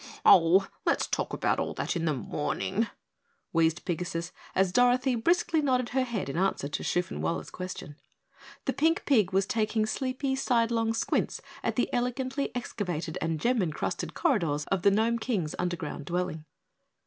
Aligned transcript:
"Oh, 0.25 0.65
let's 0.83 1.05
talk 1.05 1.31
about 1.31 1.59
all 1.59 1.75
that 1.75 1.95
in 1.95 2.05
the 2.05 2.13
morning," 2.15 2.87
wheezed 3.51 3.85
Pigasus 3.85 4.31
as 4.55 4.71
Dorothy 4.71 5.13
briskly 5.13 5.61
nodded 5.61 5.89
her 5.89 6.01
head 6.01 6.27
in 6.27 6.39
answer 6.39 6.67
to 6.67 6.81
Shoofenwaller's 6.81 7.51
question. 7.51 7.97
The 8.65 8.73
pink 8.73 9.05
pig 9.05 9.31
was 9.31 9.45
taking 9.45 9.85
sleepy 9.85 10.35
sidelong 10.35 10.95
squints 10.95 11.39
at 11.61 11.75
the 11.75 11.87
elegantly 11.93 12.49
excavated 12.55 13.19
and 13.21 13.39
gem 13.39 13.61
encrusted 13.61 14.15
corridors 14.15 14.65
of 14.71 14.81
the 14.81 14.89
Gnome 14.89 15.19
King's 15.19 15.53
underground 15.59 16.05
dwelling. 16.05 16.45